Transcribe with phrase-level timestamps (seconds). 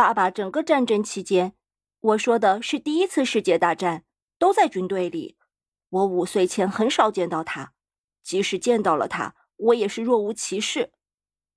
[0.00, 1.52] 爸爸整个战争期间，
[2.00, 4.04] 我说的是第一次世界大战，
[4.38, 5.36] 都在军队里。
[5.90, 7.74] 我五岁前很少见到他，
[8.22, 10.92] 即使见到了他，我也是若无其事。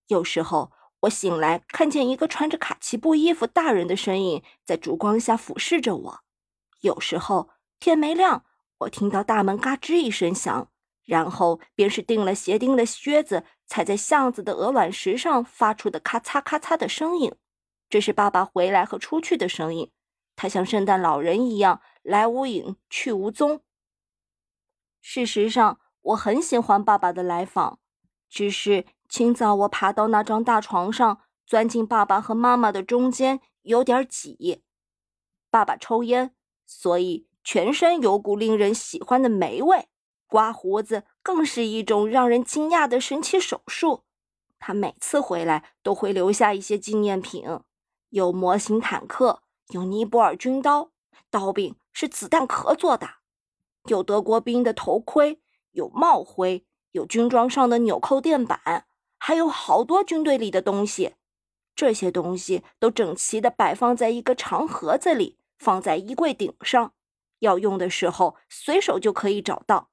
[0.07, 6.19] 有时候我醒来，看见一个穿着卡其布衣服大人的身影在烛光下俯视着我；
[6.81, 7.49] 有时候
[7.79, 8.44] 天没亮，
[8.79, 10.69] 我听到大门嘎吱一声响，
[11.05, 17.34] 然后便是钉了鞋钉的靴子踩在巷子的鹅卵石上发出的咔嚓咔嚓的声音。
[17.94, 19.91] 这是爸爸回来和出去的声音，
[20.36, 23.62] 他像圣诞老人一样来无影去无踪。
[24.99, 27.77] 事实上，我很喜欢爸爸的来访。
[28.27, 34.63] 只是清早我爬到那张大床上，钻进爸爸和妈妈的中间，有点挤。
[35.52, 36.34] 爸爸抽烟，
[36.66, 39.88] 所以全身有股令人喜欢的霉味。
[40.26, 44.04] 刮胡子更是一种让人惊讶的神奇手术。
[44.57, 47.46] 他每次回来都会留下一些纪念品，
[48.13, 50.91] 有模型坦克，有尼泊尔军刀，
[51.31, 53.10] 刀柄是子弹壳做的。
[53.85, 58.85] 有德国兵的头盔，有帽徽，有军装上的纽扣垫板，
[59.18, 61.15] 还有好多军队里的东西。
[61.76, 66.93] 这些东西都整齐地摆放在一个长盒子里，放在衣柜顶上。
[67.39, 69.89] 要用的时候，随手就可以找到。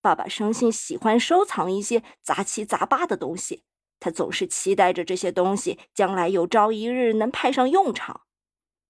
[0.00, 3.62] 爸爸生性喜欢收藏一些杂七杂八的东西，
[4.02, 8.22] 他总是期待着这些东西将来有朝一日能派上用场。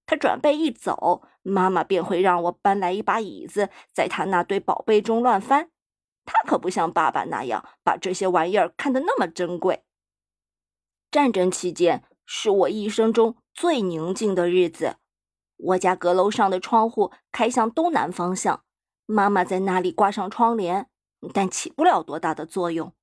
[0.07, 5.69] 他准备一走，妈妈便会让我搬来一把椅子，在他那堆宝贝中乱翻。
[6.25, 9.83] 他可不像爸爸那样把这些玩意儿看得那么珍贵。
[11.11, 14.95] 战争期间是我一生中最宁静的日子。
[15.57, 18.63] 我家阁楼上的窗户开向东南方向，
[19.05, 20.89] 妈妈在那里挂上窗帘，
[21.31, 22.93] 但起不了多大的作用。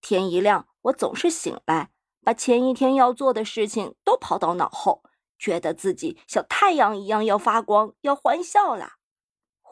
[0.00, 1.90] 天一亮，我总是醒来，
[2.22, 5.02] 把前一天要做的事情都抛到脑后。
[5.36, 8.92] 觉得自己像太阳一样要发光，要欢笑了。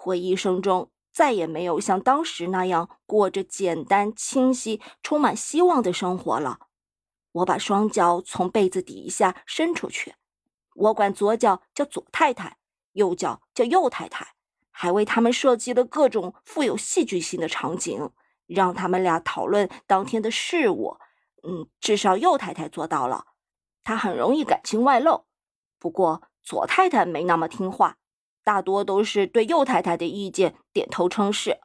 [0.06, 6.58] 我一生中再也没有像当时那样过着简单、清晰、充满希望的生活了。
[7.33, 10.14] 我把双脚从被子底下伸出去，
[10.74, 12.58] 我管左脚叫左太太，
[12.92, 14.34] 右脚叫右太太，
[14.70, 18.11] 还为他们设计了各种富有戏剧性的场景，
[18.52, 20.98] 让他们俩讨论当天的事物。
[21.42, 23.27] 嗯，至少右太太做到了，
[23.83, 25.24] 她很容易感情外露。
[25.79, 27.96] 不过左太太没那么听话，
[28.45, 31.58] 大多都是对右太太的意见点头称是。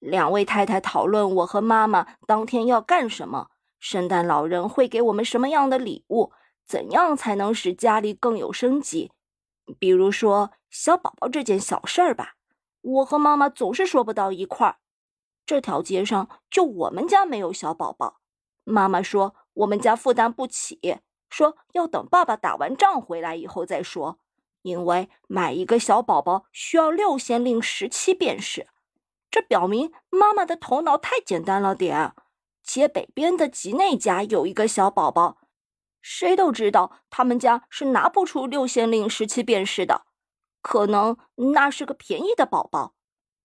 [0.00, 6.32] 两位太太讨论我和妈妈当天要干什么，圣诞老人会给我们什么样的礼物，
[6.66, 9.12] 怎样才能使家里更有生机。
[9.78, 12.34] 比如说小宝宝这件小事儿吧，
[12.80, 14.79] 我和妈妈总是说不到一块儿。
[15.50, 18.20] 这条街上就我们家没有小宝宝，
[18.62, 21.00] 妈妈说我们家负担不起。
[21.28, 24.20] 说要等爸爸打完仗回来以后再说，
[24.62, 28.68] 因为买一个小宝宝需要六先令十七便士。
[29.28, 32.14] 这表明妈妈的头脑太简单了点。
[32.62, 35.38] 街北边的吉内家有一个小宝宝，
[36.00, 40.06] 谁都知道他们家是拿不出六先令十七便士的，
[40.62, 41.16] 可能
[41.54, 42.94] 那是个便宜的宝宝。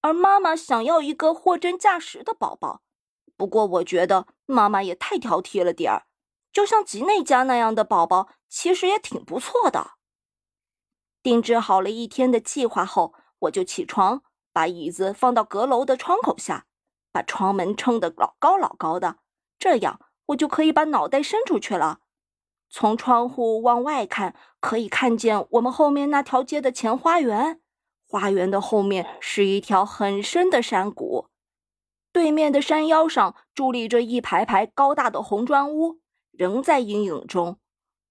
[0.06, 2.84] 而妈妈想要一个货真价实的宝宝，
[3.36, 6.06] 不过我觉得妈妈也太挑剔了点儿。
[6.54, 9.94] 就像吉内家那样的宝宝，其实也挺不错的。
[11.24, 14.22] 定制好了一天的计划后，我就起床，
[14.54, 16.68] 把椅子放到阁楼的窗口下，
[17.12, 19.18] 把窗门撑得老高老高的，
[19.58, 22.02] 这样我就可以把脑袋伸出去了。
[22.70, 27.60] 从窗户往外看，可以看见我们后面那条街的前花园。
[28.16, 31.28] 花园的后面是一条很深的山谷，
[32.14, 36.00] 对面的山腰上伫立着一排排高大的红砖屋。
[36.32, 37.58] 仍在阴影中，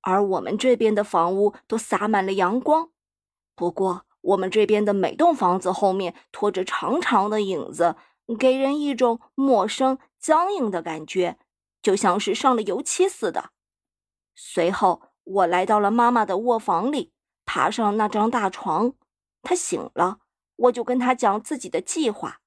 [0.03, 2.91] 而我们这边的房屋都洒满了阳光。
[3.55, 7.97] 不过，我们这边的每栋房子后面拖着长长的影子，
[8.39, 11.39] 给人一种陌生、僵硬的感觉，
[11.81, 13.53] 就像是上了油漆似的。
[14.35, 17.13] 随后，我来到了妈妈的卧房里，
[17.47, 18.93] 爬上那张大床。
[19.45, 20.19] 他醒了，
[20.57, 22.41] 我就跟他讲自己的计划。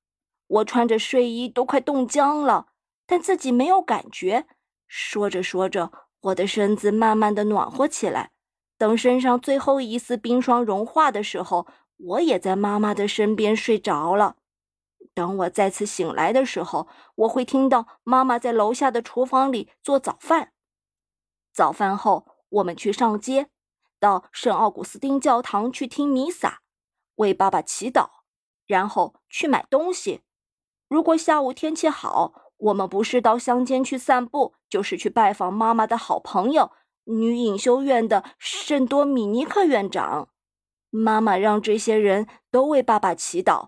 [0.48, 2.68] 我穿着睡衣都快冻僵了，
[3.06, 4.48] 但自己没有感觉。
[4.88, 5.92] 说着说着，
[6.22, 8.32] 我的身子慢慢的暖和起来。
[8.78, 11.68] 等身上最后一丝冰霜融化的时候，
[11.98, 14.38] 我也在妈妈的身边睡着了。
[15.14, 20.54] 等我再次醒来的时候，我会听到妈妈在楼下的厨房里做早饭。
[21.52, 23.50] 早饭后，我们去上街，
[24.00, 26.62] 到圣奥古斯丁教堂去听弥撒，
[27.18, 28.10] 为爸爸祈祷，
[28.66, 30.22] 然后去买东西。
[30.88, 36.72] 如果下午天气好，我们不是到乡间去散步，就是去拜访妈妈的好朋友，
[37.04, 40.30] 女隐修院的圣多米尼克院长。
[40.90, 43.68] 妈妈让这些人都为爸爸祈祷。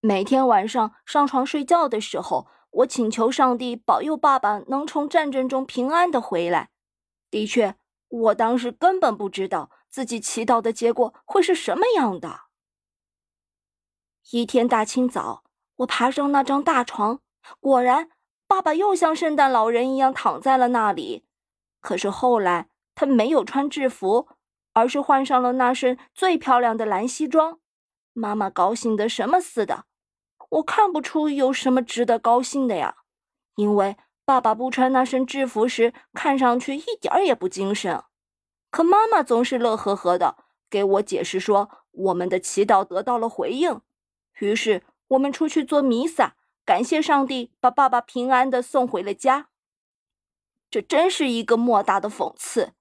[0.00, 6.70] 每天晚上上床睡觉的时候，我请求上帝保佑爸爸能从战争中平安的回来。
[7.30, 7.76] 的确，
[8.12, 12.42] 我当时根本不知道自己祈祷的结果会是什么样的。
[14.30, 15.44] 一天大清早，
[15.76, 17.20] 我爬上那张大床，
[17.60, 18.10] 果然，
[18.46, 21.26] 爸爸又像圣诞老人一样躺在了那里。
[21.80, 24.28] 可是后来，他没有穿制服。
[24.74, 27.60] 而是换上了那身最漂亮的蓝西装，
[28.14, 29.84] 妈妈高兴的什么似的。
[30.48, 32.96] 我看不出有什么值得高兴的呀，
[33.56, 38.02] 因为爸爸不穿那身制服时，看上去一点儿也不精神。
[38.70, 40.36] 可妈妈总是乐呵呵的
[40.70, 43.80] 给我解释说，我们的祈祷得到了回应。
[44.38, 49.48] 于是我们出去做弥撒，感谢上帝把爸爸平安的送回了家。
[50.70, 52.72] 这真是一个莫大的讽刺。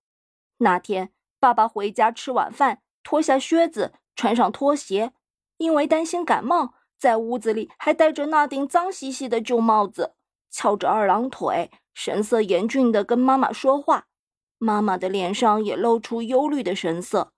[0.58, 1.12] 那天。
[1.42, 5.12] 爸爸回家吃晚饭，脱下靴子，穿上拖鞋，
[5.58, 10.14] 因为担心感冒，在屋子里还戴着那顶脏兮兮的旧帽子，
[10.52, 14.06] 翘着二郎腿，神色严峻地跟妈妈说话。
[14.60, 17.34] 妈妈的脸上也露出忧虑的神色。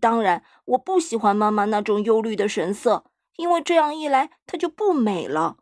[0.00, 3.04] 当然，我不喜欢妈妈那种忧虑的神色，
[3.36, 5.58] 因为这样一来，她就不美了。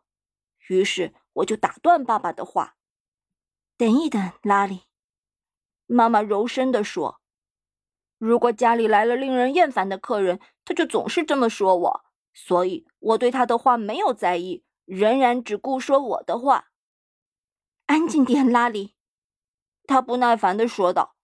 [0.69, 2.75] 于是，我就打断爸爸的话
[3.75, 4.83] ：“等一等，拉里。”
[5.85, 7.19] 妈妈柔声地说。
[8.17, 16.70] 如果家里来了令人厌烦的客人，他就总是这么说我，所以我对他的话没有在意，仍然只顾说我的话。
[17.85, 18.95] 安静点，拉里，
[19.85, 21.15] 他不耐烦的说道：“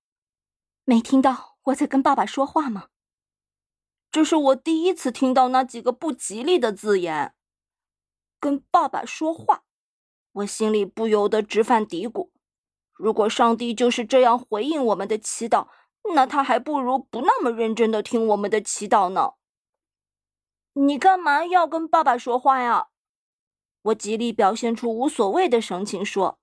[0.86, 2.90] 没听到我在跟爸爸说话吗？”
[4.12, 7.36] 这是我第一次听到那几个不吉利的字眼。
[8.40, 9.64] 跟爸爸说话，
[10.32, 12.30] 我心里不由得直犯嘀咕：
[12.94, 15.68] 如果上帝就是这样回应我们的祈祷。
[16.14, 19.34] 那他还不如不那么认真的听我们的祈祷呢。
[20.72, 22.88] 你干嘛要跟爸爸说话呀？
[23.82, 26.40] 我极力表现出无所谓的神情说：“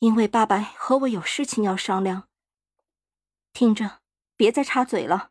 [0.00, 2.28] 因为爸爸和我有事情要商量。”
[3.52, 4.00] 听着，
[4.36, 5.30] 别再插嘴了。